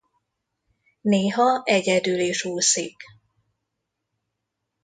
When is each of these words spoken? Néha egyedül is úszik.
Néha 1.01 1.61
egyedül 1.63 2.19
is 2.19 2.45
úszik. 2.45 3.01